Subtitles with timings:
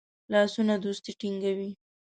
[0.31, 1.69] لاسونه دوستی ټینګوي